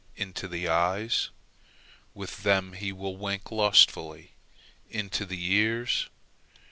[0.15, 1.29] Into the eyes?
[2.15, 4.31] With them he will wink lustfully.
[4.89, 6.09] Into the ears?